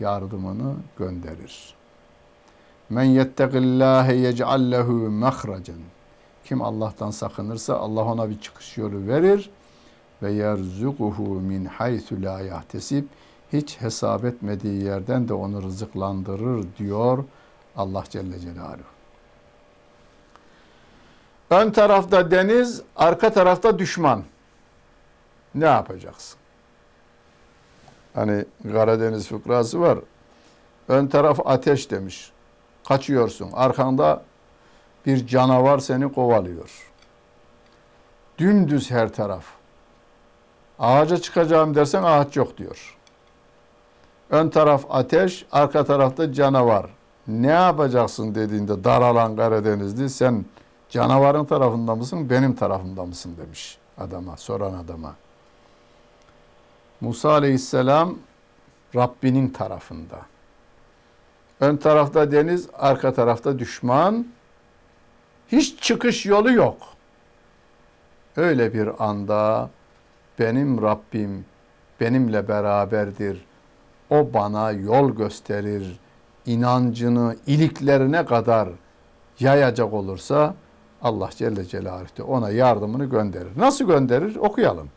yardımını 0.00 0.74
gönderir. 0.98 1.74
Men 2.90 3.04
yettegillâhe 3.04 4.14
yec'al 4.14 4.70
lehu 4.70 4.92
mehracen. 4.92 5.76
Kim 6.44 6.62
Allah'tan 6.62 7.10
sakınırsa 7.10 7.76
Allah 7.76 8.04
ona 8.04 8.30
bir 8.30 8.40
çıkış 8.40 8.78
yolu 8.78 9.06
verir 9.06 9.50
ve 10.22 10.32
yerzukuhu 10.32 11.22
min 11.22 11.64
haythu 11.64 12.22
la 12.22 12.40
yahtesib. 12.40 13.04
Hiç 13.52 13.80
hesap 13.80 14.24
etmediği 14.24 14.82
yerden 14.82 15.28
de 15.28 15.34
onu 15.34 15.62
rızıklandırır 15.62 16.66
diyor 16.78 17.24
Allah 17.76 18.04
Celle 18.10 18.38
Celaluhu. 18.40 18.97
Ön 21.50 21.70
tarafta 21.70 22.30
deniz, 22.30 22.82
arka 22.96 23.32
tarafta 23.32 23.78
düşman. 23.78 24.24
Ne 25.54 25.64
yapacaksın? 25.64 26.38
Hani 28.14 28.44
Karadeniz 28.72 29.28
fıkrası 29.28 29.80
var. 29.80 29.98
Ön 30.88 31.06
taraf 31.06 31.40
ateş 31.44 31.90
demiş. 31.90 32.32
Kaçıyorsun. 32.88 33.52
Arkanda 33.52 34.22
bir 35.06 35.26
canavar 35.26 35.78
seni 35.78 36.12
kovalıyor. 36.12 36.70
Dümdüz 38.38 38.90
her 38.90 39.12
taraf. 39.12 39.44
Ağaca 40.78 41.16
çıkacağım 41.16 41.74
dersen 41.74 42.02
ağaç 42.02 42.36
yok 42.36 42.58
diyor. 42.58 42.96
Ön 44.30 44.48
taraf 44.50 44.84
ateş, 44.90 45.46
arka 45.52 45.84
tarafta 45.84 46.32
canavar. 46.32 46.86
Ne 47.28 47.46
yapacaksın 47.46 48.34
dediğinde 48.34 48.84
daralan 48.84 49.36
Karadenizli 49.36 50.10
sen 50.10 50.44
canavarın 50.90 51.44
tarafında 51.44 51.94
mısın, 51.94 52.30
benim 52.30 52.54
tarafımda 52.54 53.04
mısın 53.04 53.36
demiş 53.38 53.78
adama, 53.98 54.36
soran 54.36 54.74
adama. 54.74 55.14
Musa 57.00 57.30
aleyhisselam 57.30 58.18
Rabbinin 58.96 59.48
tarafında. 59.48 60.18
Ön 61.60 61.76
tarafta 61.76 62.32
deniz, 62.32 62.68
arka 62.74 63.14
tarafta 63.14 63.58
düşman. 63.58 64.26
Hiç 65.52 65.82
çıkış 65.82 66.26
yolu 66.26 66.52
yok. 66.52 66.76
Öyle 68.36 68.74
bir 68.74 69.04
anda 69.04 69.70
benim 70.38 70.82
Rabbim 70.82 71.44
benimle 72.00 72.48
beraberdir. 72.48 73.44
O 74.10 74.32
bana 74.34 74.70
yol 74.70 75.10
gösterir. 75.10 75.98
İnancını 76.46 77.36
iliklerine 77.46 78.24
kadar 78.24 78.68
yayacak 79.40 79.92
olursa 79.92 80.54
Allah 81.01 81.29
Celle 81.35 81.65
Celaluhu 81.65 82.23
ona 82.27 82.49
yardımını 82.49 83.05
gönderir. 83.05 83.51
Nasıl 83.57 83.87
gönderir? 83.87 84.35
Okuyalım. 84.35 84.89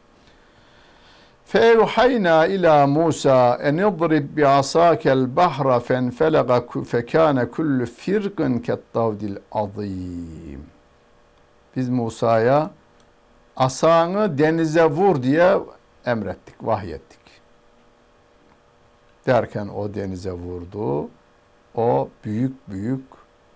فَاَوْحَيْنَا 1.52 2.37
اِلَى 2.55 2.74
مُوسَى 2.96 3.38
اَنْ 3.68 3.74
يَضْرِبْ 3.87 4.26
بِعَصَاكَ 4.37 5.02
الْبَحْرَ 5.18 5.66
فَانْفَلَقَ 5.88 6.50
فَكَانَ 6.92 7.38
كُلُّ 7.57 7.87
فِرْقٍ 7.87 8.38
كَالطَّوْدِ 8.66 9.20
الْعَظِيمِ 9.33 10.61
Biz 11.76 11.88
Musa'ya 11.88 12.70
asanı 13.57 14.38
denize 14.38 14.85
vur 14.85 15.22
diye 15.22 15.59
emrettik, 16.07 16.55
vahyettik. 16.62 17.20
Derken 19.26 19.68
o 19.68 19.94
denize 19.94 20.33
vurdu. 20.33 21.09
O 21.74 22.09
büyük 22.24 22.68
büyük 22.68 23.05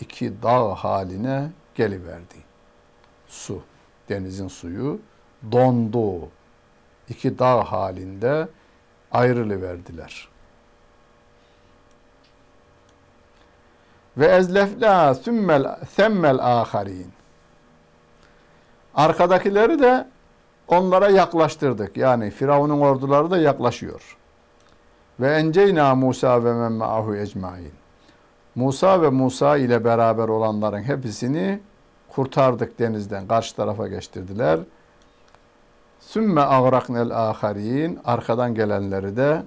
iki 0.01 0.43
dağ 0.43 0.75
haline 0.75 1.51
geliverdi. 1.76 2.36
Su, 3.28 3.62
denizin 4.10 4.48
suyu 4.48 5.00
dondu. 5.52 6.30
İki 7.10 7.40
dağ 7.40 7.72
halinde 7.72 8.48
ayrılıverdiler. 9.12 10.30
Ve 14.18 14.26
ezlefla 14.26 15.16
sümmel 15.16 15.80
semmel 15.90 16.40
aharin. 16.40 17.12
Arkadakileri 18.96 19.80
de 19.80 20.08
onlara 20.68 21.10
yaklaştırdık. 21.10 21.98
Yani 21.98 22.32
Firavun'un 22.32 22.80
orduları 22.80 23.32
da 23.32 23.38
yaklaşıyor. 23.38 24.18
Ve 25.20 25.36
enceyna 25.36 25.96
Musa 25.96 26.44
ve 26.44 26.54
men 26.54 26.72
ma'ahu 26.72 27.16
ecmain. 27.16 27.74
Musa 28.56 29.02
ve 29.02 29.10
Musa 29.10 29.58
ile 29.58 29.86
beraber 29.86 30.28
olanların 30.28 30.84
hepsini 30.84 31.60
kurtardık 32.10 32.80
denizden. 32.80 33.28
Karşı 33.28 33.56
tarafa 33.56 33.88
geçtirdiler. 33.88 34.60
Sümme 36.00 36.42
agraknel 36.42 37.12
aharin. 37.12 38.00
Arkadan 38.06 38.56
gelenleri 38.56 39.18
de 39.18 39.44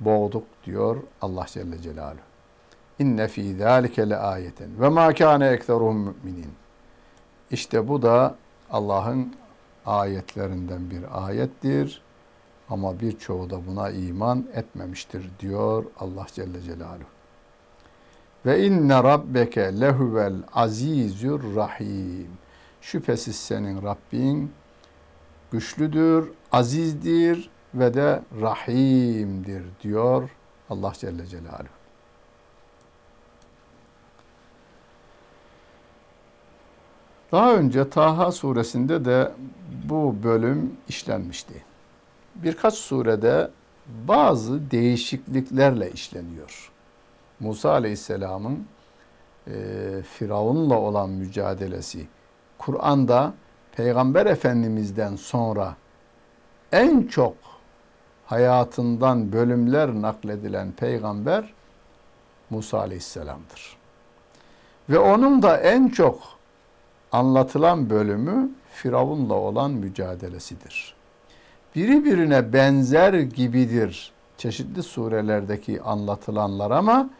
boğduk 0.00 0.44
diyor 0.66 0.96
Allah 1.22 1.46
Celle 1.48 1.78
Celaluhu. 1.82 2.18
İnne 2.98 3.28
fî 3.28 3.56
zâlike 3.56 4.10
le 4.10 4.16
ayeten 4.16 4.80
ve 4.80 4.88
mâ 4.88 5.14
kâne 5.14 5.48
ekseruhum 5.48 5.96
müminin. 5.96 6.52
İşte 7.50 7.88
bu 7.88 8.02
da 8.02 8.34
Allah'ın 8.70 9.34
ayetlerinden 9.86 10.90
bir 10.90 11.26
ayettir. 11.26 12.02
Ama 12.70 13.00
birçoğu 13.00 13.50
da 13.50 13.66
buna 13.66 13.90
iman 13.90 14.46
etmemiştir 14.54 15.30
diyor 15.40 15.84
Allah 16.00 16.26
Celle 16.32 16.60
Celaluhu. 16.60 17.13
Ve 18.46 18.66
inne 18.66 19.02
rabbeke 19.02 19.80
lehuvel 19.80 20.34
azizur 20.54 21.56
rahim. 21.56 22.28
Şüphesiz 22.80 23.36
senin 23.36 23.82
Rabbin 23.82 24.52
güçlüdür, 25.52 26.30
azizdir 26.52 27.50
ve 27.74 27.94
de 27.94 28.22
rahimdir 28.40 29.62
diyor 29.82 30.30
Allah 30.70 30.92
Celle 30.98 31.26
Celaluhu. 31.26 31.68
Daha 37.32 37.54
önce 37.54 37.90
Taha 37.90 38.32
suresinde 38.32 39.04
de 39.04 39.32
bu 39.88 40.16
bölüm 40.22 40.76
işlenmişti. 40.88 41.64
Birkaç 42.34 42.74
surede 42.74 43.50
bazı 44.08 44.70
değişikliklerle 44.70 45.90
işleniyor. 45.90 46.73
Musa 47.40 47.70
Aleyhisselam'ın 47.70 48.66
e, 49.46 49.52
Firavun'la 50.02 50.78
olan 50.78 51.10
mücadelesi 51.10 52.06
Kur'an'da 52.58 53.34
Peygamber 53.76 54.26
Efendimiz'den 54.26 55.16
sonra 55.16 55.76
en 56.72 57.02
çok 57.02 57.34
hayatından 58.26 59.32
bölümler 59.32 59.94
nakledilen 59.94 60.72
peygamber 60.72 61.52
Musa 62.50 62.78
Aleyhisselam'dır. 62.78 63.76
Ve 64.88 64.98
onun 64.98 65.42
da 65.42 65.56
en 65.56 65.88
çok 65.88 66.22
anlatılan 67.12 67.90
bölümü 67.90 68.50
Firavun'la 68.72 69.34
olan 69.34 69.70
mücadelesidir. 69.70 70.94
Biri 71.74 72.04
birine 72.04 72.52
benzer 72.52 73.14
gibidir 73.14 74.12
çeşitli 74.36 74.82
surelerdeki 74.82 75.82
anlatılanlar 75.82 76.70
ama 76.70 77.10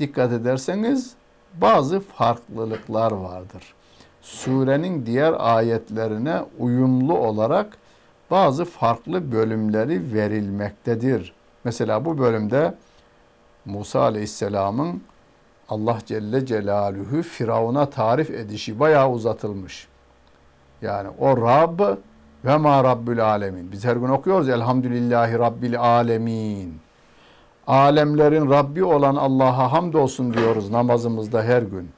dikkat 0.00 0.32
ederseniz 0.32 1.14
bazı 1.54 2.00
farklılıklar 2.00 3.12
vardır. 3.12 3.74
Surenin 4.20 5.06
diğer 5.06 5.34
ayetlerine 5.38 6.40
uyumlu 6.58 7.18
olarak 7.18 7.76
bazı 8.30 8.64
farklı 8.64 9.32
bölümleri 9.32 10.14
verilmektedir. 10.14 11.32
Mesela 11.64 12.04
bu 12.04 12.18
bölümde 12.18 12.74
Musa 13.64 14.00
Aleyhisselam'ın 14.00 15.02
Allah 15.68 15.98
Celle 16.06 16.46
Celaluhu 16.46 17.22
Firavun'a 17.22 17.90
tarif 17.90 18.30
edişi 18.30 18.80
bayağı 18.80 19.10
uzatılmış. 19.10 19.88
Yani 20.82 21.08
o 21.18 21.36
Rab 21.36 21.80
ve 22.44 22.56
ma 22.56 22.84
Rabbül 22.84 23.24
Alemin. 23.24 23.72
Biz 23.72 23.84
her 23.84 23.96
gün 23.96 24.08
okuyoruz 24.08 24.48
Elhamdülillahi 24.48 25.38
Rabbil 25.38 25.80
Alemin. 25.80 26.80
Alemlerin 27.66 28.50
Rabbi 28.50 28.84
olan 28.84 29.16
Allah'a 29.16 29.72
hamdolsun 29.72 30.34
diyoruz 30.34 30.70
namazımızda 30.70 31.42
her 31.42 31.62
gün. 31.62 31.90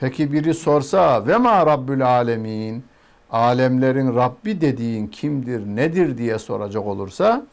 Peki 0.00 0.32
biri 0.32 0.54
sorsa 0.54 1.26
ve 1.26 1.36
ma 1.36 1.66
Rabbül 1.66 2.06
Alemin. 2.06 2.84
Alemlerin 3.30 4.14
Rabbi 4.14 4.60
dediğin 4.60 5.06
kimdir, 5.06 5.66
nedir 5.66 6.18
diye 6.18 6.38
soracak 6.38 6.86
olursa 6.86 7.46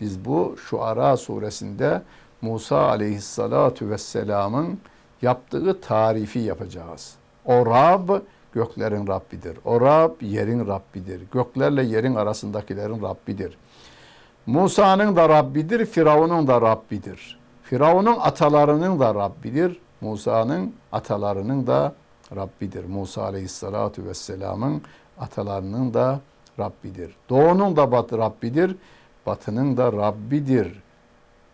biz 0.00 0.24
bu 0.24 0.56
şu 0.68 0.82
Ara 0.82 1.16
suresinde 1.16 2.02
Musa 2.42 2.88
aleyhissalatu 2.88 3.90
vesselamın 3.90 4.78
yaptığı 5.22 5.80
tarifi 5.80 6.38
yapacağız. 6.38 7.14
O 7.44 7.66
Rab 7.66 8.08
göklerin 8.52 9.06
Rabbidir. 9.06 9.58
O 9.64 9.80
Rab 9.80 10.10
yerin 10.20 10.66
Rabbidir. 10.66 11.20
Göklerle 11.32 11.82
yerin 11.82 12.14
arasındakilerin 12.14 13.02
Rabbidir. 13.02 13.58
Musa'nın 14.46 15.16
da 15.16 15.28
Rabbidir, 15.28 15.86
Firavun'un 15.86 16.46
da 16.46 16.60
Rabbidir. 16.60 17.38
Firavun'un 17.62 18.16
atalarının 18.20 19.00
da 19.00 19.14
Rabbidir. 19.14 19.78
Musa'nın 20.00 20.74
atalarının 20.92 21.66
da 21.66 21.94
Rabbidir. 22.36 22.84
Musa 22.84 23.22
aleyhissalatu 23.22 24.04
vesselamın 24.04 24.82
atalarının 25.18 25.94
da 25.94 26.20
Rabbidir. 26.58 27.16
Doğunun 27.28 27.76
da 27.76 27.92
batı 27.92 28.18
Rabbidir, 28.18 28.76
batının 29.26 29.76
da 29.76 29.92
Rabbidir 29.92 30.82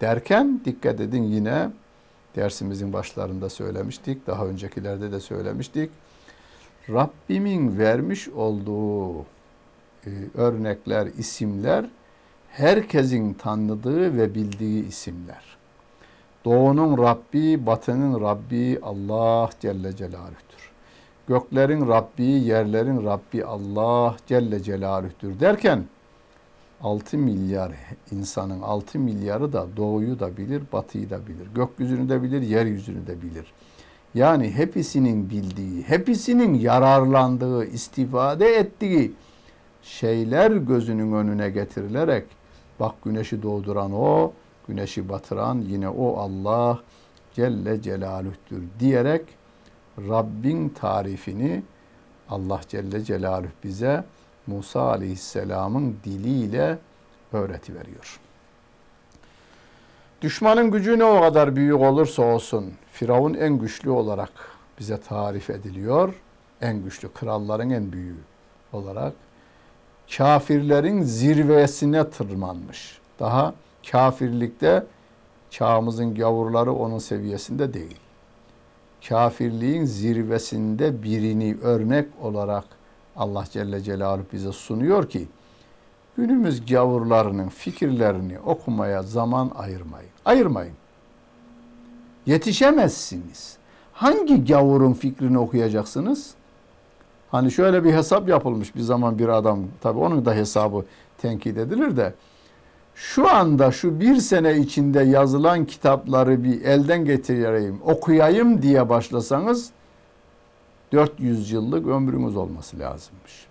derken 0.01 0.61
dikkat 0.65 1.01
edin 1.01 1.23
yine 1.23 1.71
dersimizin 2.37 2.93
başlarında 2.93 3.51
söylemiştik, 3.51 4.27
daha 4.27 4.47
öncekilerde 4.47 5.13
de 5.13 5.21
söylemiştik. 5.21 5.91
Rabbimin 6.89 7.79
vermiş 7.79 8.29
olduğu 8.29 9.19
e, 10.07 10.11
örnekler, 10.35 11.07
isimler 11.07 11.85
herkesin 12.59 13.35
tanıdığı 13.35 14.17
ve 14.17 14.35
bildiği 14.35 14.89
isimler. 14.89 15.45
Doğunun 16.45 16.99
Rabbi, 16.99 17.67
batının 17.67 18.21
Rabbi 18.21 18.79
Allah 18.83 19.51
Celle 19.61 19.97
Celaluh'tür. 19.97 20.71
Göklerin 21.29 21.89
Rabbi, 21.89 22.25
yerlerin 22.25 23.05
Rabbi 23.05 23.45
Allah 23.45 24.17
Celle 24.27 24.63
Celaluh'tür 24.63 25.41
derken 25.41 25.85
6 26.81 27.19
milyar 27.19 27.73
insanın 28.11 28.63
6 28.63 28.99
milyarı 28.99 29.53
da 29.53 29.67
doğuyu 29.77 30.21
da 30.21 30.37
bilir, 30.37 30.63
batıyı 30.73 31.11
da 31.11 31.27
bilir. 31.27 31.47
Gökyüzünü 31.55 32.09
de 32.09 32.23
bilir, 32.23 32.43
yeryüzünü 32.43 33.07
de 33.07 33.23
bilir. 33.23 33.53
Yani 34.15 34.51
hepsinin 34.51 35.31
bildiği, 35.31 35.83
hepsinin 35.83 36.55
yararlandığı, 36.55 37.65
istifade 37.65 38.55
ettiği 38.55 39.13
şeyler 39.83 40.51
gözünün 40.51 41.13
önüne 41.13 41.51
getirilerek 41.51 42.38
bak 42.81 42.95
güneşi 43.05 43.43
doğduran 43.43 43.93
o, 43.93 44.33
güneşi 44.69 45.09
batıran 45.09 45.61
yine 45.61 45.89
o 45.89 46.17
Allah 46.17 46.79
Celle 47.35 47.83
Celaluh'tür 47.83 48.63
diyerek 48.81 49.23
Rabbin 49.99 50.69
tarifini 50.69 51.63
Allah 52.31 52.61
Celle 52.69 53.05
Celaluhu 53.05 53.51
bize 53.65 54.05
Musa 54.47 54.83
Aleyhisselam'ın 54.83 55.97
diliyle 56.05 56.79
öğreti 57.33 57.75
veriyor. 57.75 58.21
Düşmanın 60.23 60.71
gücü 60.71 60.99
ne 60.99 61.05
o 61.05 61.21
kadar 61.21 61.57
büyük 61.57 61.81
olursa 61.81 62.23
olsun 62.23 62.73
Firavun 62.93 63.35
en 63.35 63.59
güçlü 63.59 63.91
olarak 63.91 64.33
bize 64.79 65.01
tarif 65.01 65.51
ediliyor. 65.51 66.15
En 66.61 66.85
güçlü 66.85 67.13
kralların 67.13 67.71
en 67.71 67.93
büyüğü 67.93 68.19
olarak 68.73 69.13
kafirlerin 70.17 71.03
zirvesine 71.03 72.11
tırmanmış. 72.11 72.99
Daha 73.21 73.55
kafirlikte 73.91 74.87
çağımızın 75.51 76.15
gavurları 76.15 76.73
onun 76.73 76.99
seviyesinde 76.99 77.75
değil. 77.75 77.97
Kafirliğin 79.09 79.85
zirvesinde 79.85 81.03
birini 81.03 81.57
örnek 81.63 82.09
olarak 82.23 82.65
Allah 83.17 83.45
Celle 83.51 83.81
Celaluhu 83.81 84.27
bize 84.33 84.53
sunuyor 84.53 85.09
ki 85.09 85.27
günümüz 86.17 86.67
gavurlarının 86.67 87.49
fikirlerini 87.49 88.39
okumaya 88.39 89.03
zaman 89.03 89.51
ayırmayın. 89.55 90.11
Ayırmayın. 90.25 90.75
Yetişemezsiniz. 92.27 93.57
Hangi 93.93 94.45
gavurun 94.45 94.93
fikrini 94.93 95.39
okuyacaksınız? 95.39 96.35
Hani 97.31 97.51
şöyle 97.51 97.85
bir 97.85 97.93
hesap 97.93 98.29
yapılmış 98.29 98.75
bir 98.77 98.81
zaman 98.81 99.19
bir 99.19 99.29
adam, 99.29 99.61
tabii 99.81 99.99
onun 99.99 100.25
da 100.25 100.35
hesabı 100.35 100.85
tenkit 101.19 101.59
edilir 101.59 101.97
de, 101.97 102.15
şu 102.95 103.31
anda 103.31 103.73
şu 103.73 104.01
bir 104.01 104.17
sene 104.17 104.57
içinde 104.57 105.01
yazılan 105.01 105.65
kitapları 105.65 106.45
bir 106.45 106.63
elden 106.65 107.05
getireyim, 107.05 107.81
okuyayım 107.85 108.63
diye 108.63 108.89
başlasanız 108.89 109.71
400 110.93 111.51
yıllık 111.51 111.87
ömrünüz 111.87 112.37
olması 112.37 112.79
lazımmış. 112.79 113.47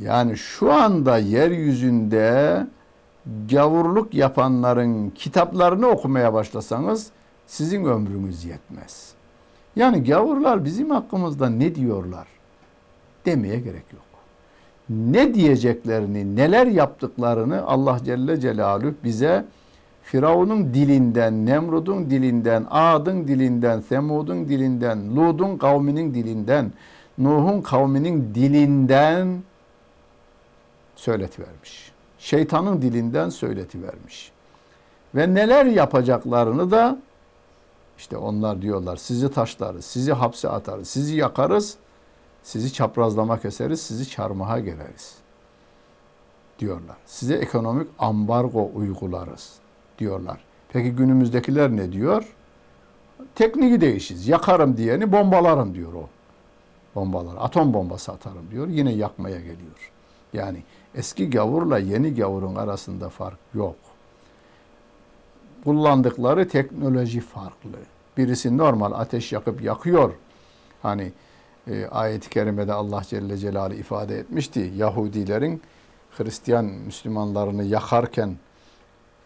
Yani 0.00 0.36
şu 0.36 0.72
anda 0.72 1.18
yeryüzünde 1.18 2.66
gavurluk 3.50 4.14
yapanların 4.14 5.10
kitaplarını 5.10 5.86
okumaya 5.86 6.34
başlasanız 6.34 7.10
sizin 7.46 7.84
ömrünüz 7.84 8.44
yetmez. 8.44 9.11
Yani 9.76 10.04
gavurlar 10.04 10.64
bizim 10.64 10.90
hakkımızda 10.90 11.48
ne 11.48 11.74
diyorlar 11.74 12.26
demeye 13.26 13.60
gerek 13.60 13.92
yok. 13.92 14.02
Ne 14.90 15.34
diyeceklerini, 15.34 16.36
neler 16.36 16.66
yaptıklarını 16.66 17.66
Allah 17.66 17.98
Celle 18.04 18.40
Celaluhu 18.40 18.94
bize 19.04 19.44
Firavun'un 20.02 20.74
dilinden, 20.74 21.46
Nemrud'un 21.46 22.10
dilinden, 22.10 22.66
Ad'ın 22.70 23.28
dilinden, 23.28 23.80
Semud'un 23.80 24.48
dilinden, 24.48 25.16
Lud'un 25.16 25.58
kavminin 25.58 26.14
dilinden, 26.14 26.72
Nuh'un 27.18 27.60
kavminin 27.62 28.34
dilinden 28.34 29.42
söyletivermiş. 30.96 31.92
Şeytanın 32.18 32.82
dilinden 32.82 33.28
söyletivermiş. 33.28 34.32
Ve 35.14 35.34
neler 35.34 35.66
yapacaklarını 35.66 36.70
da 36.70 36.98
işte 37.98 38.16
onlar 38.16 38.62
diyorlar 38.62 38.96
sizi 38.96 39.30
taşlarız, 39.30 39.84
sizi 39.84 40.12
hapse 40.12 40.48
atarız, 40.48 40.88
sizi 40.88 41.16
yakarız, 41.16 41.76
sizi 42.42 42.72
çaprazlama 42.72 43.40
keseriz, 43.40 43.80
sizi 43.80 44.10
çarmıha 44.10 44.60
gereriz 44.60 45.14
diyorlar. 46.58 46.96
Size 47.06 47.34
ekonomik 47.34 47.88
ambargo 47.98 48.70
uygularız 48.74 49.52
diyorlar. 49.98 50.40
Peki 50.68 50.90
günümüzdekiler 50.90 51.70
ne 51.70 51.92
diyor? 51.92 52.34
Tekniği 53.34 53.80
değişiz. 53.80 54.28
Yakarım 54.28 54.76
diyeni 54.76 55.12
bombalarım 55.12 55.74
diyor 55.74 55.94
o. 55.94 56.08
Bombalar. 56.94 57.36
Atom 57.40 57.74
bombası 57.74 58.12
atarım 58.12 58.50
diyor. 58.50 58.68
Yine 58.68 58.92
yakmaya 58.92 59.38
geliyor. 59.38 59.92
Yani 60.32 60.62
eski 60.94 61.30
gavurla 61.30 61.78
yeni 61.78 62.14
gavurun 62.14 62.54
arasında 62.54 63.08
fark 63.08 63.38
yok. 63.54 63.76
Kullandıkları 65.64 66.48
teknoloji 66.48 67.20
farklı. 67.20 67.70
Birisi 68.16 68.58
normal 68.58 68.92
ateş 68.92 69.32
yakıp 69.32 69.62
yakıyor. 69.62 70.12
Hani 70.82 71.12
e, 71.70 71.86
ayet-i 71.86 72.30
kerimede 72.30 72.72
Allah 72.72 73.02
Celle 73.08 73.36
Celaluhu 73.36 73.78
ifade 73.78 74.18
etmişti. 74.18 74.72
Yahudilerin 74.76 75.62
Hristiyan 76.10 76.64
Müslümanlarını 76.64 77.64
yakarken 77.64 78.36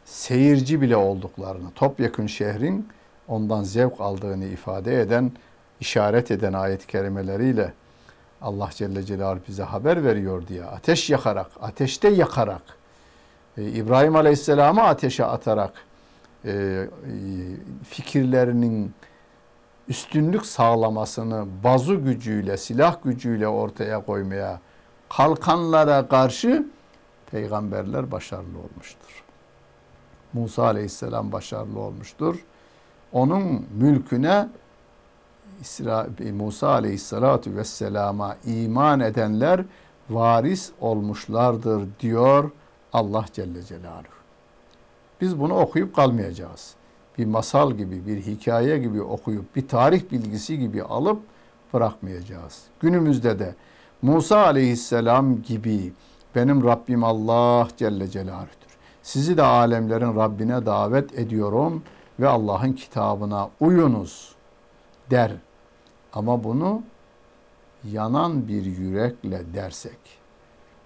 seyirci 0.04 0.80
bile 0.80 0.96
olduklarını, 0.96 1.70
topyekün 1.74 2.26
şehrin 2.26 2.88
ondan 3.28 3.62
zevk 3.62 4.00
aldığını 4.00 4.44
ifade 4.44 5.00
eden, 5.00 5.32
işaret 5.80 6.30
eden 6.30 6.52
ayet-i 6.52 6.86
kerimeleriyle 6.86 7.72
Allah 8.42 8.70
Celle 8.74 9.02
Celaluhu 9.02 9.42
bize 9.48 9.62
haber 9.62 10.04
veriyor 10.04 10.46
diye 10.48 10.64
ateş 10.64 11.10
yakarak, 11.10 11.50
ateşte 11.60 12.08
yakarak, 12.08 12.62
e, 13.58 13.62
İbrahim 13.62 14.16
Aleyhisselam'ı 14.16 14.82
ateşe 14.82 15.24
atarak 15.24 15.72
e, 16.46 16.50
e, 16.50 16.88
fikirlerinin 17.84 18.94
üstünlük 19.88 20.46
sağlamasını 20.46 21.46
bazu 21.64 22.04
gücüyle, 22.04 22.56
silah 22.56 23.02
gücüyle 23.04 23.48
ortaya 23.48 24.04
koymaya 24.04 24.60
kalkanlara 25.08 26.08
karşı 26.08 26.66
peygamberler 27.30 28.12
başarılı 28.12 28.58
olmuştur. 28.58 29.24
Musa 30.32 30.64
aleyhisselam 30.64 31.32
başarılı 31.32 31.80
olmuştur. 31.80 32.36
Onun 33.12 33.66
mülküne 33.74 34.48
İsra, 35.60 36.06
Musa 36.32 36.68
aleyhissalatu 36.68 37.56
vesselama 37.56 38.36
iman 38.44 39.00
edenler 39.00 39.64
varis 40.10 40.72
olmuşlardır 40.80 41.88
diyor 42.00 42.50
Allah 42.92 43.24
Celle 43.32 43.62
Celaluhu. 43.62 44.16
Biz 45.20 45.40
bunu 45.40 45.54
okuyup 45.54 45.96
kalmayacağız. 45.96 46.74
Bir 47.18 47.26
masal 47.26 47.72
gibi, 47.72 48.06
bir 48.06 48.22
hikaye 48.22 48.78
gibi 48.78 49.02
okuyup, 49.02 49.56
bir 49.56 49.68
tarih 49.68 50.10
bilgisi 50.12 50.58
gibi 50.58 50.82
alıp 50.82 51.22
bırakmayacağız. 51.74 52.62
Günümüzde 52.80 53.38
de 53.38 53.54
Musa 54.02 54.44
aleyhisselam 54.44 55.42
gibi 55.42 55.92
benim 56.34 56.64
Rabbim 56.64 57.04
Allah 57.04 57.68
Celle 57.76 58.08
Celaluhu'dur. 58.08 58.76
Sizi 59.02 59.36
de 59.36 59.42
alemlerin 59.42 60.16
Rabbine 60.16 60.66
davet 60.66 61.18
ediyorum 61.18 61.82
ve 62.20 62.28
Allah'ın 62.28 62.72
kitabına 62.72 63.50
uyunuz 63.60 64.34
der. 65.10 65.32
Ama 66.12 66.44
bunu 66.44 66.82
yanan 67.84 68.48
bir 68.48 68.64
yürekle 68.64 69.54
dersek, 69.54 69.98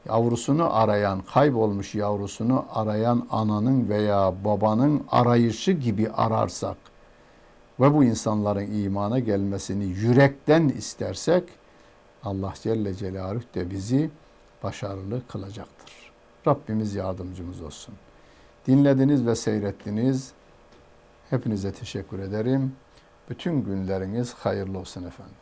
yavrusunu 0.08 0.74
arayan, 0.76 1.20
kaybolmuş 1.20 1.94
yavrusunu 1.94 2.64
arayan 2.74 3.26
ananın 3.30 3.88
veya 3.88 4.34
babanın 4.44 5.04
arayışı 5.10 5.72
gibi 5.72 6.10
ararsak 6.10 6.76
ve 7.80 7.94
bu 7.94 8.04
insanların 8.04 8.82
imana 8.84 9.18
gelmesini 9.18 9.84
yürekten 9.84 10.68
istersek 10.68 11.44
Allah 12.24 12.54
Celle 12.62 12.94
Celaluhu 12.94 13.42
de 13.54 13.70
bizi 13.70 14.10
başarılı 14.62 15.26
kılacaktır. 15.28 16.12
Rabbimiz 16.46 16.94
yardımcımız 16.94 17.62
olsun. 17.62 17.94
Dinlediniz 18.66 19.26
ve 19.26 19.34
seyrettiniz. 19.36 20.32
Hepinize 21.30 21.72
teşekkür 21.72 22.18
ederim. 22.18 22.72
Bütün 23.30 23.64
günleriniz 23.64 24.34
hayırlı 24.34 24.78
olsun 24.78 25.04
efendim. 25.04 25.40